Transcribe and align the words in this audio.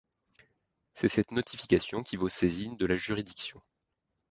C’est 0.95 1.09
cette 1.09 1.29
notification 1.29 2.01
qui 2.01 2.15
vaut 2.17 2.27
saisine 2.27 2.75
de 2.75 2.87
la 2.87 2.95
juridiction. 2.95 3.61